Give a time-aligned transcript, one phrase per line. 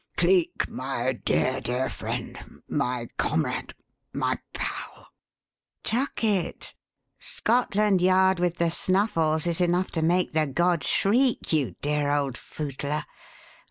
[0.17, 3.75] Cleek, my dear, dear friend my comrade
[4.13, 5.09] my pal"
[5.83, 6.73] "Chuck it!
[7.19, 12.33] Scotland Yard with the snuffles is enough to make the gods shriek, you dear old
[12.33, 13.03] footler!